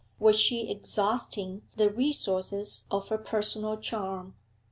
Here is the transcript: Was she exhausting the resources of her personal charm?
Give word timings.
Was 0.17 0.35
she 0.39 0.67
exhausting 0.67 1.61
the 1.75 1.87
resources 1.91 2.85
of 2.89 3.09
her 3.09 3.19
personal 3.19 3.77
charm? 3.77 4.33